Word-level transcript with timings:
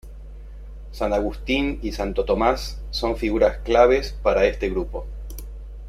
San 0.91 1.13
Agustín 1.13 1.77
y 1.83 1.91
Santo 1.91 2.25
Tomás 2.25 2.81
son 2.89 3.17
figuras 3.17 3.59
claves 3.59 4.13
para 4.23 4.45
este 4.45 4.67
grupo. 4.67 5.05